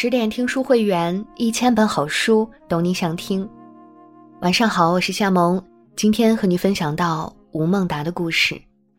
[0.00, 3.50] 十点听书会员，一千本好书，懂你想听。
[4.42, 5.60] 晚上好，我是夏萌，
[5.96, 8.54] 今天和你分享到吴孟达的故事，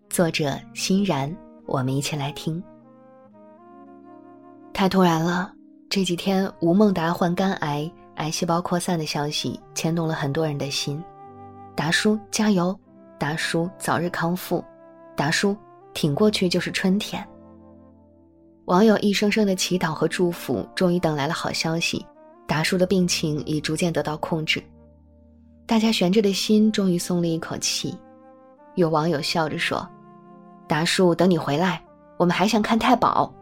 [0.10, 1.34] 作者欣然，
[1.66, 2.62] 我们一起来听。
[4.74, 5.54] 太突然了，
[5.90, 11.02] 这几天吴孟达患肝癌，癌细胞扩散的消息牵动了很多人的心。
[11.78, 12.78] 达叔加油，
[13.18, 14.62] 达叔早日康复，
[15.16, 15.56] 达叔
[15.94, 17.26] 挺过去就是春天。
[18.70, 22.06] 网友一声声的祈祷和祝福，终于等来了好消息，
[22.46, 24.62] 达叔的病情已逐渐得到控制，
[25.66, 27.98] 大家悬着的心终于松了一口气。
[28.76, 29.90] 有网友笑着说
[30.70, 31.82] ：“达叔，等你回来，
[32.18, 33.34] 我们还想看太保。”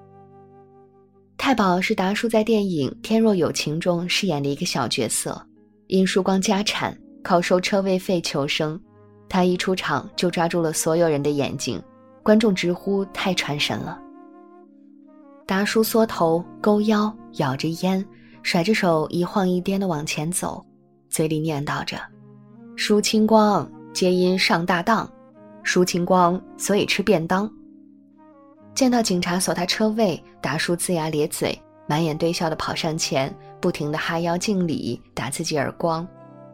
[1.37, 5.45] 太保是达叔在电影《天若有情》中饰演的一个小角色，
[5.87, 8.79] 因输光家产，靠收车位费求生，
[9.27, 11.83] 他一出场就抓住了所有人的眼睛，
[12.23, 13.99] 观众直呼太传神了。
[15.47, 18.05] 达叔缩头勾腰，咬着烟，
[18.43, 20.63] 甩着手一晃一颠的往前走，
[21.09, 21.97] 嘴里念叨着
[22.75, 25.09] ：“舒清光皆因上大当，
[25.63, 27.49] 舒清光所以吃便当。”
[28.75, 36.05] 见到警察锁他车位，达叔龇牙咧嘴，满眼堆笑的跑上前，不停的哈腰敬礼，打自己耳光，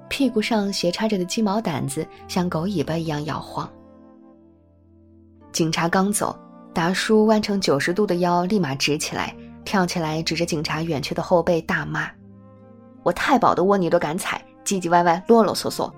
[0.08, 3.68] 屁股上斜插着的鸡毛掸子像狗尾巴一样摇晃。
[5.52, 6.38] 警察刚走。
[6.74, 12.10] 达叔弯成九十度的腰立马直起来，跳起来指着警察远去的后背大骂
[13.04, 15.92] ：“我太保的窝你都敢踩，唧唧歪歪，啰啰嗦嗦。”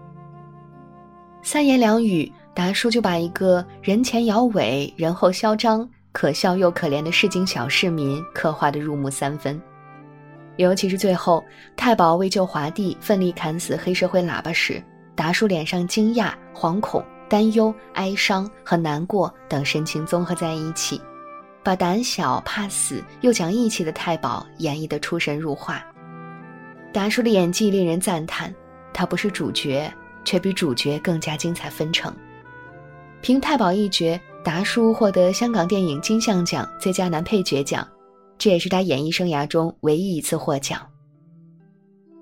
[1.42, 9.60] 三言两语，达叔就把一个人前摇尾、人后嚣张、可笑又可怜的市井小市民刻画得入木三分。
[10.58, 11.44] 尤其是最后，
[11.78, 14.84] 太保为救华帝奋力砍死黑社会喇叭时，
[15.16, 17.04] 达叔脸上惊讶、惶恐。
[17.28, 21.02] 担忧、哀伤和难过等神情综合在一起，
[21.64, 25.84] 把胆小怕死又讲义气的太保演绎得出神入化。
[26.94, 28.54] 达叔的演技令人赞叹，
[28.94, 29.92] 他不是主角，
[30.24, 32.14] 却比主角更加精彩纷呈。
[33.22, 37.88] 凭太保一角，达叔获得香港电影金像奖最佳男配角奖，
[38.38, 40.80] 这也是他演艺生涯中唯一一次获奖。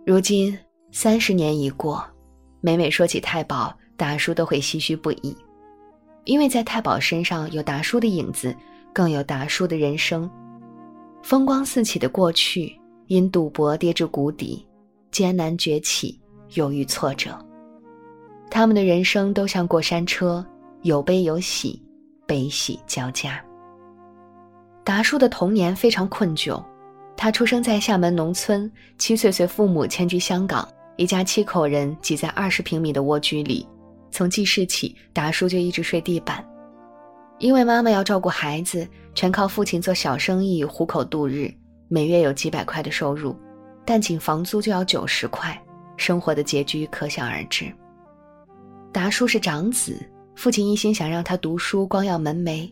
[0.06, 0.58] 如今
[0.92, 2.04] 三十年已过，
[2.62, 3.78] 每每说起太保。
[3.96, 5.36] 达叔都会唏嘘不已，
[6.26, 8.56] 因为在太保身上有达叔的影子，
[8.92, 10.30] 更有达叔的人生。
[11.22, 12.78] 风光四起的过去，
[13.08, 14.66] 因赌博跌至谷底，
[15.12, 16.20] 艰难崛起，
[16.56, 17.38] 又遇挫折。
[18.50, 20.46] 他们的人生都像过山车，
[20.82, 21.82] 有悲有喜，
[22.28, 23.44] 悲喜交加。
[24.84, 26.62] 达叔的童年非常困窘，
[27.16, 30.68] 他出生在厦门农村，七岁随父母迁居香港，
[30.98, 33.66] 一家七口人挤在二十平米的蜗居里。
[34.14, 36.46] 从记事起，达叔就一直睡地板，
[37.40, 41.52] 因为妈妈要照顾孩子，全靠父亲做小生意糊口度日，
[41.88, 43.36] 每月有几百块的收入，
[43.84, 45.60] 但仅房租就要九十块，
[45.98, 47.74] 生活的拮据可想而知。
[48.92, 50.00] 达叔是长子，
[50.36, 52.72] 父亲一心想让他读书，光耀门楣，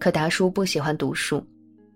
[0.00, 1.40] 可达叔不喜欢读书，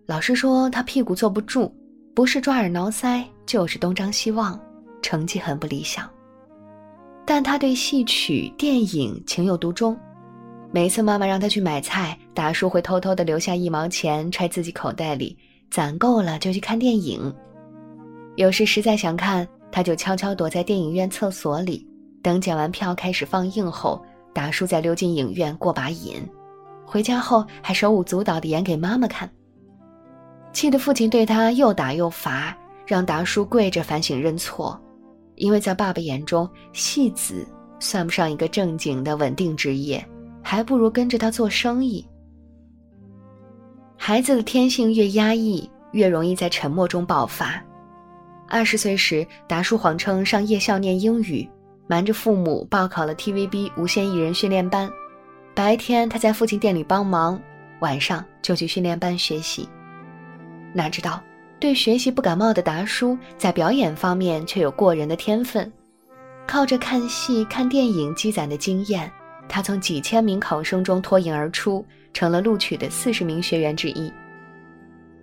[0.07, 1.75] 老师说他屁股坐不住，
[2.15, 4.57] 不是抓耳挠腮，就是东张西望，
[5.03, 6.09] 成绩很不理想。
[7.39, 9.97] 但他对戏曲、电影情有独钟。
[10.73, 15.39] 每次妈妈让他去买菜，达叔会偷偷的留下一毛钱揣自己口袋里，
[15.71, 17.33] 攒够了就去看电影。
[18.35, 21.87] 有时实在想看，他就悄悄躲在电影院厕所里，
[22.23, 26.15] 等检完票开始放映后，达叔再溜进影院过把瘾。
[26.85, 29.31] 回家后还手舞足蹈地演给妈妈看。
[30.53, 34.77] 气得父亲对他又打又罚，让达叔跪着反省认错。
[35.39, 37.47] 因为在爸爸眼中，戏子
[37.81, 40.05] 算不上一个正经的稳定职业，
[40.43, 42.07] 还不如跟着他做生意。
[43.97, 47.63] 孩子的天性越压抑，越容易在沉默中爆发。
[48.49, 51.49] 二十岁时，达叔谎称上夜校念英语，
[51.87, 54.91] 瞒着父母报考了 TVB 无线艺人训练班。
[55.55, 57.41] 白天他在父亲店里帮忙，
[57.81, 59.69] 晚上就去训练班学习。
[60.73, 61.21] 哪知道？
[61.61, 65.71] 对学习不感冒的达叔，在表演方面却有过人的天分。
[66.47, 69.11] 靠着看戏、看电影积攒的经验，
[69.49, 71.85] 他从几千名考生中脱颖而出，
[72.15, 74.11] 成了录取的四十名学员之一。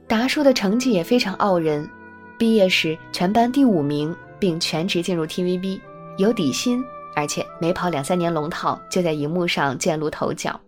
[0.08, 1.90] 达叔的成绩也非常傲人，
[2.38, 5.80] 毕业时全班第五名，并全职进入 TVB，
[6.18, 6.84] 有底薪，
[7.16, 10.60] 而且没跑两三年龙套，就在荧幕上崭露头角。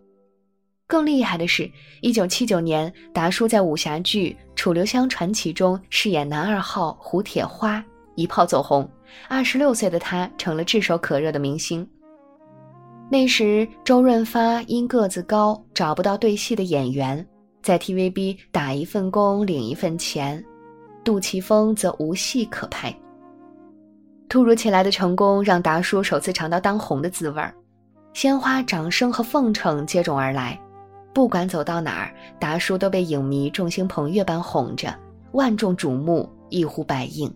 [0.87, 1.69] 更厉害的是，
[2.01, 7.83] 一九七九年，达叔在武侠剧《楚留香传奇》中饰演男二号胡铁花，
[8.15, 8.89] 一炮走红。
[9.27, 11.85] 二十六岁的他成了炙手可热的明星。
[13.09, 17.25] 那时，周润发因个子高找不到对戏的演员，
[17.61, 20.41] 在 TVB 打一份工领一份钱，
[21.03, 22.97] 杜琪峰则无戏可拍。
[24.29, 27.53] 突如其来的成功让达叔首次尝到当红的滋味儿，
[28.13, 30.57] 鲜花、掌声和奉承接踵而来。
[31.17, 34.95] 不管走到哪儿，达叔都被影迷众星捧月般哄着，
[35.31, 37.27] 万众瞩目，一呼百应。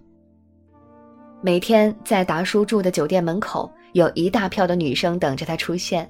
[1.42, 6.08] 每天在达叔住的酒店门口，有一大票的女生等着他出现。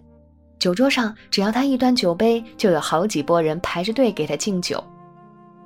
[0.59, 4.83] 酒桌上，只要他一端酒杯，就有好几拨人排着队给他敬酒。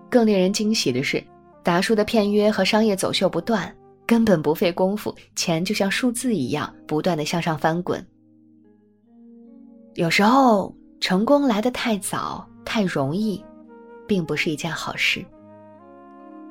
[0.07, 1.23] 更令人惊喜的是，
[1.63, 3.75] 达叔的片约和商业走秀不断，
[4.05, 7.99] 根本不费功夫，钱就像数字一样不断的向上翻滚。
[9.95, 10.71] 有时候，
[11.05, 13.39] 成功来得太早、太容易，
[14.07, 15.23] 并不是一件好事。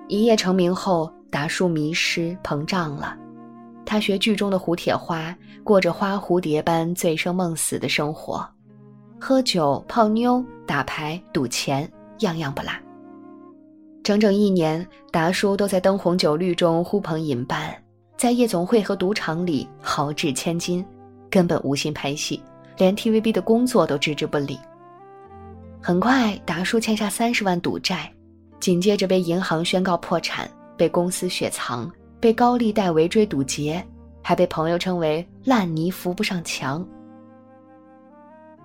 [0.06, 1.12] 一夜成名后。
[1.28, 3.16] 达叔迷失膨胀了，
[3.84, 8.48] 他学剧中的胡铁花，过着花蝴蝶般醉生梦死的生活，
[9.20, 11.90] 喝酒、泡妞、打牌、赌钱，
[12.20, 12.70] 样样不落。
[14.04, 17.76] 整整一年，达叔都在灯红酒绿中呼朋引伴，
[18.16, 20.86] 在夜总会和赌场里豪掷千金，
[21.28, 22.40] 根本无心拍戏，
[22.76, 24.58] 连 TVB 的工作都置之不理。
[25.80, 28.10] 很快，达叔欠下三十万赌债，
[28.60, 30.50] 紧接着被银行宣告破产。
[30.76, 31.88] 被公司雪藏，
[32.18, 33.80] 被高利贷围追堵截，
[34.20, 36.84] 还被朋友称为“烂泥扶不上墙”。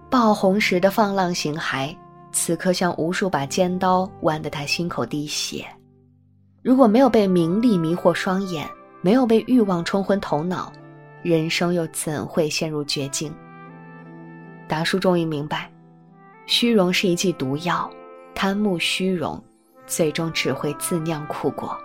[0.09, 1.95] 爆红时的放浪形骸，
[2.31, 5.63] 此刻像无数把尖刀剜得他心口滴血。
[6.63, 8.67] 如果没有被名利迷惑双眼，
[9.01, 10.73] 没有被欲望冲昏头脑，
[11.21, 13.31] 人生又怎会陷入绝境？
[14.69, 15.69] 达叔终于明白，
[16.45, 17.89] 虚荣是一剂毒药，
[18.35, 19.43] 贪慕虚荣，
[19.87, 21.75] 最终只会自酿苦果。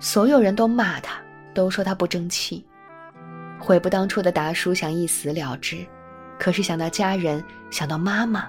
[0.00, 1.20] 所有人都骂他，
[1.54, 2.64] 都说他不争气。
[3.60, 5.86] 悔不当初的达叔想一死了之，
[6.38, 8.48] 可是想到家人，想到妈妈，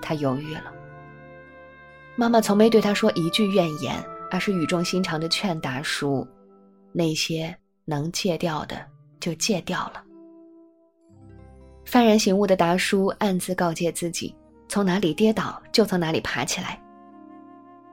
[0.00, 0.72] 他犹豫了。
[2.16, 6.26] 妈妈从没对他说一句怨言，而是语重心长的劝达叔
[6.90, 7.54] ：“那些
[7.84, 8.82] 能戒掉的
[9.20, 10.02] 就戒掉了。”
[11.86, 14.34] 幡然醒悟的达叔暗自告诫自己：
[14.68, 16.80] 从哪里跌倒，就从哪里爬起来。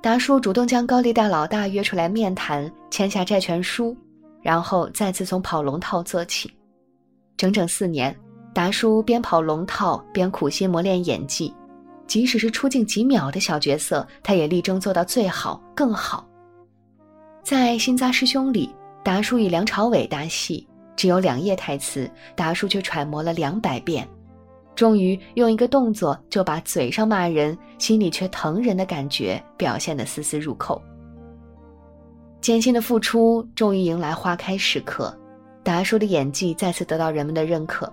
[0.01, 3.95] 达叔主动将高利贷老大约出来面谈，签下债权书，
[4.41, 6.51] 然后再次从跑龙套做起。
[7.37, 8.15] 整整四年，
[8.53, 11.53] 达叔边跑龙套边苦心磨练演技，
[12.07, 16.27] 即使是出镜几秒的小角色，他也力争做到最好更好。
[17.43, 18.73] 在《新扎师兄》里，
[19.03, 24.07] 达叔与梁朝伟搭戏，只有两页台词，达叔却揣摩了两百遍。
[24.73, 30.81] 终于用一个动作就把嘴上骂人，心里却疼人的感觉表现得丝丝入扣。
[32.39, 35.15] 艰辛的付出终于迎来花开时刻，
[35.61, 37.91] 达叔的演技再次得到人们的认可。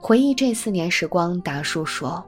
[0.00, 2.24] 回忆这四年时光，达叔说：“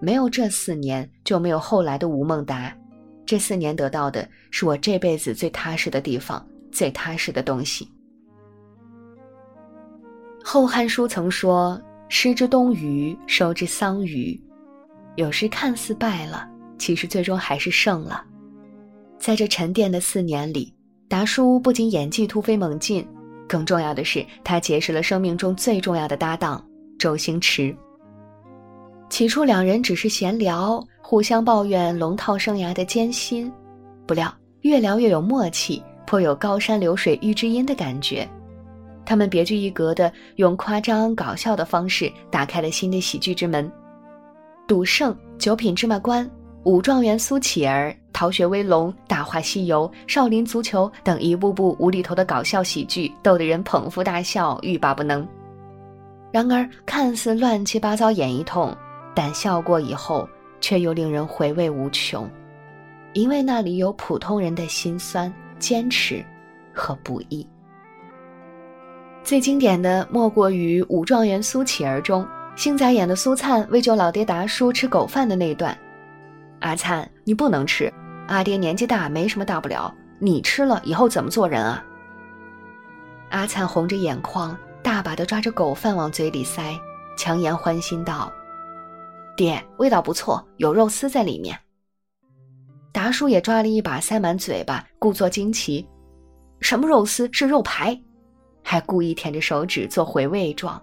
[0.00, 2.76] 没有这四年，就没有后来的吴孟达。
[3.24, 7.84] 这四年得到的是我这辈子最踏实的地方，最踏实的东西。”
[10.44, 11.80] 《后汉书》曾说。
[12.12, 14.38] 失之东隅，收之桑榆。
[15.14, 16.44] 有时看似败了，
[16.76, 18.24] 其实最终还是胜了。
[19.16, 20.74] 在这沉淀的四年里，
[21.08, 23.06] 达叔不仅演技突飞猛进，
[23.48, 26.60] 更重要的是，他结识了生命中最重要的搭档
[26.98, 27.72] 周星驰。
[29.08, 33.50] 起初两人只是闲聊，互相抱怨龙套生涯的艰辛，
[34.04, 38.28] 不料越聊越有默契，颇有高山流水遇知音的感觉。
[39.04, 43.66] 他们别具一格的用夸张搞笑的方式打开了新的喜剧之门，
[44.66, 46.24] 《赌圣》《九品芝麻官》
[46.64, 55.26] 《武状元苏乞儿》《逃学威龙》《大话西游》《少林足球》等一步步无厘头的搞笑喜剧，逗得人捧腹大笑，欲罢不能。
[56.30, 58.72] 然而，看似乱七八糟演一通，
[59.14, 60.28] 但笑过以后
[60.60, 62.30] 却又令人回味无穷，
[63.14, 66.24] 因为那里有普通人的辛酸、坚持
[66.72, 67.44] 和不易。
[69.30, 75.78] 最经典的莫过于《武状元苏乞儿》中，星仔演的苏灿为救老爹达叔吃狗饭的那段。
[76.58, 77.94] 阿灿，你不能吃，
[78.26, 81.84] 阿爹年纪大，没什么大不了，你吃了以后怎么做人啊？
[83.28, 86.76] 阿灿红着眼眶，大把的抓着狗饭往嘴里塞，
[87.16, 88.32] 强颜欢心道
[89.38, 91.56] ：“爹，味道不错，有肉丝在里面。”
[92.90, 95.86] 达叔也抓了一把塞满嘴巴，故作惊奇
[96.60, 97.28] ：“什么肉丝？
[97.30, 97.96] 是肉排。”
[98.70, 100.80] 还故意舔着手指做回味状。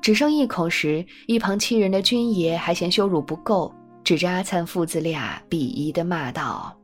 [0.00, 6.76] 只剩一口时，一旁欺人的军爷还嫌羞辱不够，指着阿灿父子俩鄙夷的骂道：“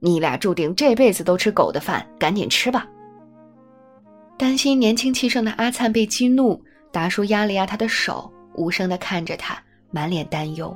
[0.00, 2.88] 你俩注定这辈子都吃狗的饭，赶紧吃吧！”
[4.38, 6.58] 担心年轻气盛的阿灿被激怒，
[6.90, 10.74] 达叔压了压他的手，无声的看着他，满脸担忧。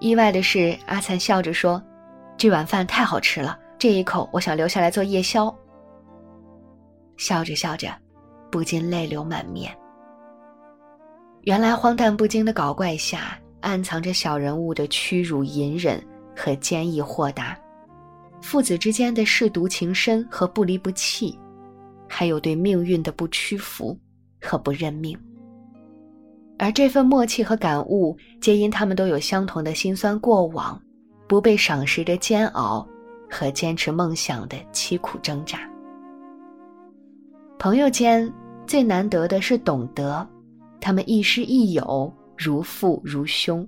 [0.00, 1.82] 意外的是，阿灿笑着说
[2.36, 5.54] ：“这碗饭太好吃了，这一口我想留下来做夜宵。
[7.16, 7.88] 笑着笑着，
[8.50, 9.74] 不禁泪流满面。
[11.42, 16.02] 原来荒诞不经的搞怪下，暗藏着小人物的屈辱隐忍
[16.36, 17.58] 和坚毅豁达，
[18.40, 21.38] 父子之间的舐犊情深和不离不弃，
[22.08, 23.98] 还有对命运的不屈服
[24.40, 25.18] 和不认命。
[26.58, 30.80] 而这份默契和感悟，皆因他们都有相同的辛酸过往，
[31.26, 32.86] 不被赏识的煎熬，
[33.28, 35.68] 和坚持梦想的凄苦挣扎。
[37.62, 38.28] 朋友间
[38.66, 40.26] 最难得的是懂得。
[40.80, 43.64] 他们亦师亦友，如父如兄。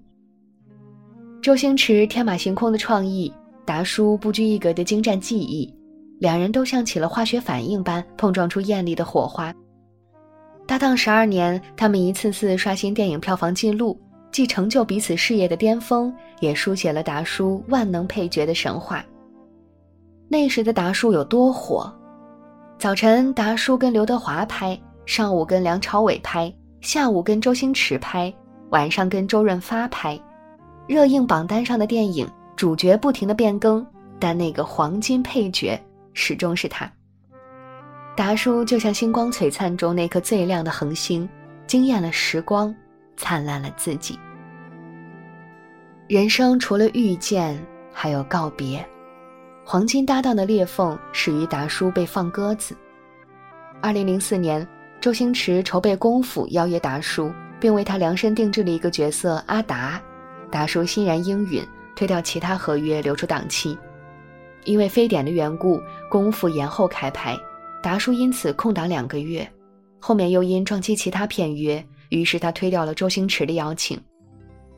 [1.40, 3.32] 周星驰天马行空的创意，
[3.64, 5.72] 达叔不拘一格的精湛技艺，
[6.18, 9.54] 两人都像起了化学反应般碰撞出艳丽的火花。
[10.66, 13.96] 搭档十二年，他们一次次刷新电影票房纪录，
[14.32, 19.06] 既成就彼此事业的巅峰，也书写了达叔万能配角的神话。
[20.28, 21.94] 那时的达叔有多火？
[22.78, 26.52] 早晨达叔跟刘德华拍，上午跟梁朝伟拍。
[26.80, 28.30] 下午跟周星驰拍，
[28.68, 30.20] 晚上跟周润发拍，
[30.86, 33.86] 热映榜单上的电影主角不停的变更，
[34.18, 35.80] 但那个黄金配角
[36.12, 36.90] 始终是他。
[38.14, 41.26] 达叔就像星光璀璨中那颗最亮的恒星，
[41.66, 42.74] 惊艳了时光，
[43.16, 44.18] 灿烂了自己。
[46.06, 47.58] 人生除了遇见，
[47.94, 48.86] 还有告别。
[49.66, 52.76] 黄金搭档的裂缝始于达叔被放鸽子。
[53.80, 54.66] 二零零四年。
[55.00, 57.30] 周星驰筹备功夫，邀约达叔，
[57.60, 60.00] 并为他量身定制了一个角色阿达。
[60.50, 61.62] 达叔欣然应允，
[61.94, 63.76] 推掉其他合约，留出档期。
[64.64, 65.78] 因为非典的缘故，
[66.08, 67.36] 功夫延后开拍，
[67.82, 69.46] 达叔因此空档两个月。
[70.00, 74.00] 后面又因撞击其他片约，于是他推掉了周星驰的邀请。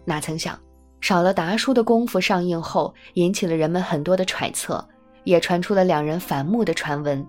[0.05, 0.59] 哪曾想，
[1.01, 4.85] 少了达叔的功夫上映后，引起了人们很多的揣测，
[5.25, 7.25] 也传出了两人反目的传闻。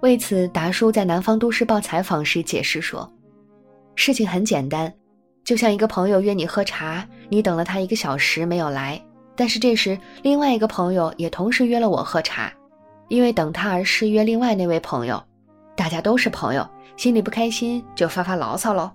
[0.00, 3.10] 为此，达叔在《南方都市报》采访时解释说
[3.96, 4.92] ：“事情很简单，
[5.42, 9.02] 就像一个朋友约你喝茶，你等了他一个小时没有来，
[9.34, 12.52] 但是这时另外一个朋友也同时约了我喝茶，
[13.08, 15.22] 因为等他而失约另外那位朋友，
[15.74, 18.90] 大家都是朋友，心里不开心就发发牢骚喽。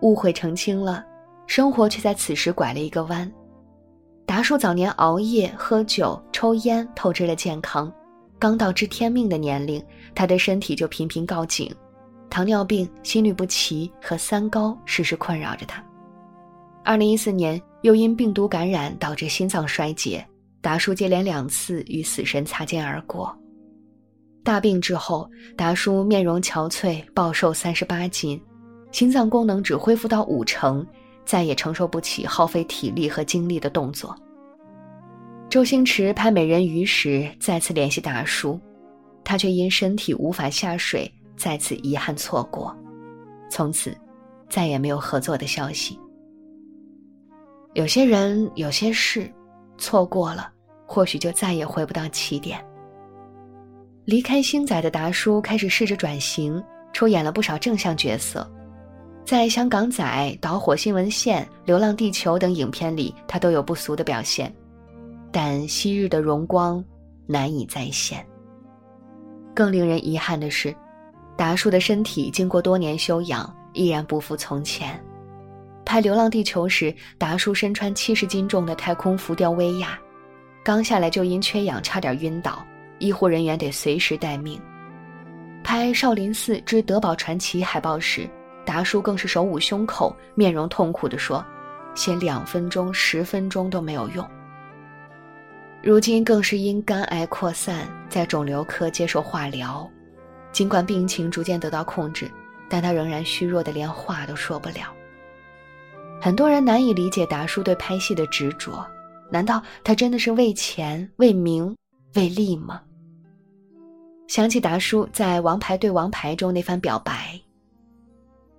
[0.00, 1.04] 误会澄清了，
[1.46, 3.30] 生活却在此时拐了一个弯。
[4.26, 7.92] 达叔早年熬夜、喝酒、抽烟，透支了健康。”
[8.36, 9.82] 刚到知天命的年龄，
[10.14, 11.72] 他的身体就频频告警，
[12.28, 15.82] 糖尿病、心律不齐和三高时时困扰着他。
[16.82, 20.22] 二零一四年，又因病毒感染导致心脏衰竭，
[20.60, 23.34] 达叔接连两次与死神擦肩而过。
[24.42, 28.38] 大病之后，达叔面容憔悴，暴瘦三十八斤，
[28.92, 30.86] 心脏功能只恢复到五成，
[31.24, 34.14] 再也承受不起耗费体力和精力的动作。
[35.48, 38.58] 周星驰拍《美人鱼》时再次联系达叔，
[39.22, 42.76] 他却因身体无法下水，再次遗憾错过，
[43.48, 43.96] 从此
[44.48, 45.98] 再也没有合作的消息。
[47.74, 49.30] 有些人，有些事，
[49.78, 50.50] 错过了，
[50.86, 52.64] 或许就再也回不到起点。
[54.04, 56.62] 离开星仔的达叔开始试着转型，
[56.92, 58.48] 出演了不少正向角色，
[59.24, 60.04] 在《香港仔》
[60.38, 64.54] 《导火新闻线》《流浪地球》等影片里，他都有不俗的表现。
[65.32, 66.84] 但昔日的荣光
[67.26, 68.24] 难以再现。
[69.54, 70.74] 更令人遗憾的是，
[71.38, 75.02] 达叔的身体经过多年休养，依然不复从前。
[75.86, 79.98] 拍《流浪地球》时，达叔身穿七十斤重的太空浮吊威亚，
[80.62, 82.62] 刚下来就因缺氧差点晕倒，
[82.98, 84.60] 医护人员得随时待命。
[85.62, 88.28] 拍《少林寺之德宝传奇》海报时，
[88.64, 91.44] 达叔更是手捂胸口，面容痛苦地说
[91.94, 94.26] ：“写两分钟、十分钟都没有用。”
[95.82, 99.88] 如今更是因肝癌扩散，在肿瘤科接受化疗。
[100.50, 102.30] 尽管病情逐渐得到控制，
[102.68, 104.94] 但他仍然虚弱的连话都说不了。
[106.20, 108.86] 很多人难以理解达叔对拍戏的执着，
[109.30, 111.76] 难道他真的是为钱、为名、
[112.14, 112.80] 为利吗？
[114.26, 117.38] 想起达叔在《王牌对王牌》中那番表白：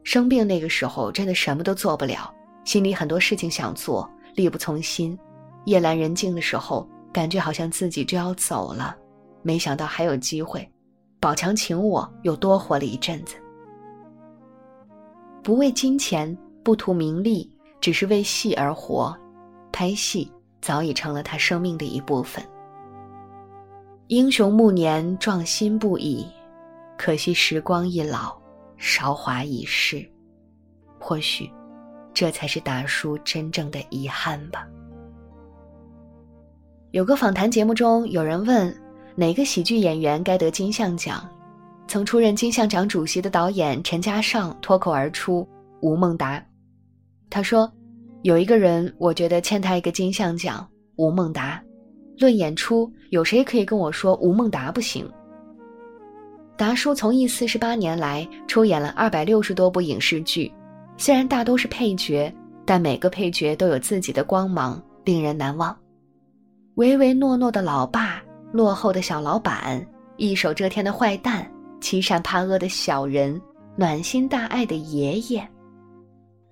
[0.05, 2.33] 生病那个时候真的什么都做不了，
[2.63, 5.19] 心里很多事情想做，力不从心。
[5.65, 6.87] 夜阑人静的时候。
[7.15, 8.93] 感觉好像自己就要走了，
[9.41, 10.69] 没想到还有机会。
[11.17, 13.37] 宝强请我，又多活了一阵子。
[15.41, 19.17] 不为金钱，不图名利，只是为戏而活，
[19.71, 20.29] 拍戏
[20.61, 22.43] 早已成了他生命的一部分。
[24.07, 26.27] 英雄暮年，壮心不已，
[26.97, 28.37] 可惜时光易老，
[28.77, 30.05] 韶华已逝。
[30.99, 31.51] 或许，
[32.13, 34.67] 这才是达叔真正的遗憾吧。
[36.91, 38.75] 有个访谈节目中，有人问
[39.15, 41.29] 哪个喜剧演员该得金像奖，
[41.87, 45.47] 曾出任金像奖主席的导演陈嘉上脱口而出
[45.81, 46.43] ：“吴孟达。”
[47.29, 47.71] 他说
[48.23, 50.65] ：“有一个人，我觉得欠他一个金像奖，
[50.95, 51.61] 吴孟达。
[52.17, 55.05] 论演出，有谁可以跟我说吴孟达不行？”
[56.57, 60.51] 达叔从艺四十八年来，出演了二百六十多部影视剧，
[60.97, 62.33] 虽然大都是配角，
[62.65, 65.75] 但每个配角都有自己的光芒，令人难忘。
[66.75, 69.85] 唯唯诺诺的老爸，落后的小老板，
[70.15, 71.49] 一手遮天的坏蛋，
[71.81, 73.39] 欺善怕恶的小人，
[73.75, 75.45] 暖心大爱的爷爷。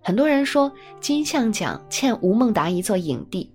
[0.01, 0.69] 很多人说
[0.99, 3.49] 金像奖欠吴孟达一座影帝，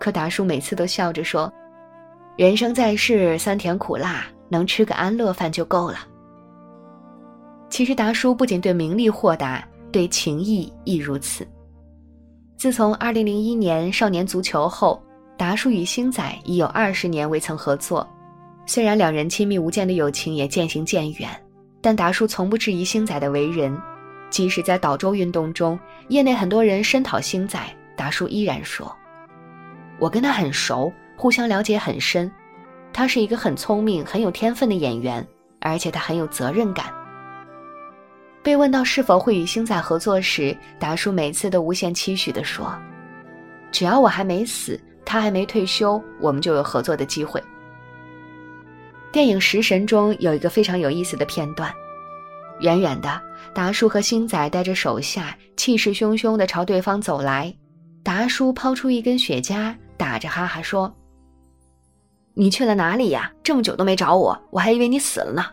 [0.00, 1.52] 可达叔每次都笑着说
[2.36, 5.98] ：“人生在世，酸甜苦辣，能吃个安乐饭就够了。”
[7.68, 11.46] 其实达叔不仅对名利豁达，对情谊亦如此。
[12.56, 15.02] 自从2001年少年足球后。
[15.36, 18.08] 达叔与星仔已有二十年未曾合作，
[18.66, 21.28] 虽然两人亲密无间的友情也渐行渐远，
[21.82, 23.76] 但达叔从不质疑星仔的为人。
[24.30, 25.76] 即使在岛舟运动中，
[26.08, 27.58] 业内很多人声讨星仔，
[27.96, 28.86] 达叔依然说
[29.98, 32.30] ：“我跟他很熟，互相了解很深。
[32.94, 35.26] 他是一个很聪明、很有天分的演员，
[35.60, 36.86] 而且他很有责任感。”
[38.42, 42.74] 被问到是否会与星仔合作时，达叔每次都无限期许地说
[43.70, 47.40] ：“只要我还没死。”他还没退休，我们就有合作的机会。
[49.12, 51.70] 电影《食神》中有一个非常有意思的片段，
[52.60, 53.20] 远远的，
[53.54, 57.54] 达叔和星仔带着手下，气势汹汹地朝对方走来。
[58.02, 60.90] 达叔抛出一根雪茄，打着哈哈说
[62.34, 63.32] ：“你去了哪里呀？
[63.42, 65.44] 这么久都没找我，我还以为你死了呢。”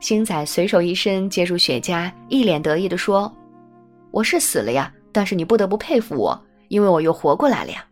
[0.00, 3.30] 星仔随手一伸，接住雪茄，一脸得意地说
[4.10, 7.84] ：“我是死了呀，但是你不得不佩服我，因为我又活过来了呀。”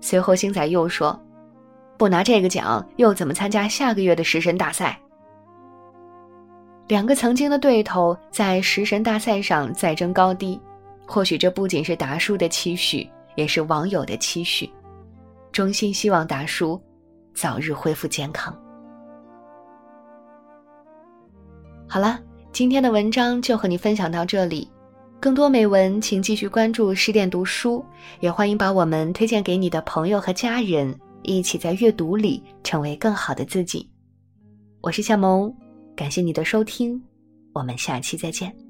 [0.00, 1.20] 随后，星仔又说
[1.98, 4.96] ：“不拿这个奖，又怎么参加下个月的食神大赛？”
[6.86, 10.60] 两个曾经的对头在食神大赛上再争高低，
[11.06, 14.70] 或许这不仅是达叔的期许，也是网友的期许。
[15.60, 16.80] 衷心希望达叔
[17.34, 18.50] 早日恢复健康。
[21.86, 22.18] 好了，
[22.50, 24.70] 今天的文章就和你分享到这里。
[25.20, 27.84] 更多美文，请继续关注十点读书，
[28.20, 33.86] 也欢迎把我们推荐给你的朋友和家人，一起在阅读里成为更好的自己。
[34.80, 35.54] 我是夏萌，
[35.94, 36.98] 感谢你的收听，
[37.52, 38.69] 我们下期再见。